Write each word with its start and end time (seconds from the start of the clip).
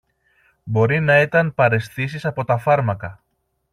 Μπορεί 0.63 0.99
να 0.99 1.21
ήταν 1.21 1.53
παραισθήσεις 1.53 2.25
από 2.25 2.45
τα 2.45 2.57
φάρμακα 2.57 3.23